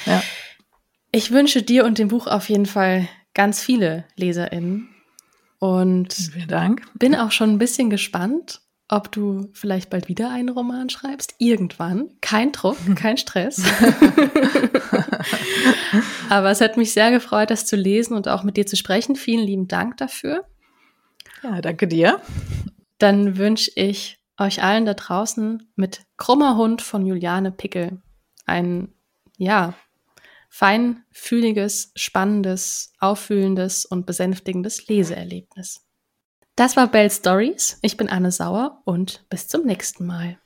Ja. 0.06 0.22
Ich 1.12 1.32
wünsche 1.32 1.62
dir 1.62 1.84
und 1.84 1.98
dem 1.98 2.08
Buch 2.08 2.26
auf 2.26 2.48
jeden 2.48 2.66
Fall 2.66 3.08
ganz 3.34 3.62
viele 3.62 4.04
LeserInnen. 4.16 4.88
Und 5.58 6.14
Vielen 6.14 6.48
Dank. 6.48 6.86
bin 6.94 7.14
auch 7.14 7.32
schon 7.32 7.50
ein 7.50 7.58
bisschen 7.58 7.90
gespannt, 7.90 8.60
ob 8.88 9.12
du 9.12 9.50
vielleicht 9.52 9.90
bald 9.90 10.08
wieder 10.08 10.30
einen 10.30 10.48
Roman 10.48 10.88
schreibst. 10.88 11.34
Irgendwann. 11.38 12.10
Kein 12.20 12.52
Druck, 12.52 12.76
kein 12.96 13.16
Stress. 13.16 13.62
Aber 16.30 16.50
es 16.50 16.60
hat 16.60 16.76
mich 16.76 16.92
sehr 16.92 17.10
gefreut, 17.10 17.50
das 17.50 17.66
zu 17.66 17.76
lesen 17.76 18.14
und 18.14 18.28
auch 18.28 18.42
mit 18.42 18.56
dir 18.56 18.66
zu 18.66 18.76
sprechen. 18.76 19.16
Vielen 19.16 19.44
lieben 19.44 19.68
Dank 19.68 19.96
dafür. 19.96 20.44
Ja, 21.42 21.60
danke 21.60 21.88
dir. 21.88 22.20
Dann 22.98 23.36
wünsche 23.36 23.70
ich 23.74 24.18
euch 24.38 24.62
allen 24.62 24.86
da 24.86 24.94
draußen 24.94 25.70
mit 25.76 26.02
Krummer 26.16 26.56
Hund 26.56 26.82
von 26.82 27.04
Juliane 27.04 27.50
Pickel 27.52 28.00
ein, 28.46 28.92
ja, 29.36 29.74
feinfühliges, 30.50 31.92
spannendes, 31.94 32.92
auffühlendes 32.98 33.86
und 33.86 34.04
besänftigendes 34.04 34.88
Leseerlebnis. 34.88 35.86
Das 36.56 36.76
war 36.76 36.88
Bell 36.88 37.10
Stories. 37.10 37.78
Ich 37.80 37.96
bin 37.96 38.10
Anne 38.10 38.30
Sauer 38.30 38.82
und 38.84 39.24
bis 39.30 39.48
zum 39.48 39.64
nächsten 39.64 40.04
Mal. 40.04 40.38